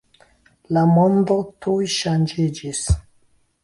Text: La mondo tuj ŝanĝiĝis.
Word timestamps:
La 0.77 0.85
mondo 0.93 1.37
tuj 1.67 1.93
ŝanĝiĝis. 2.01 2.85